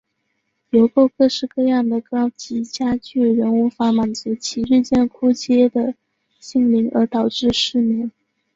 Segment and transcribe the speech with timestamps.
[0.71, 5.93] 邮购各式各样的高级家具仍无法满足其日渐枯竭的
[6.39, 8.09] 心灵而导致失眠。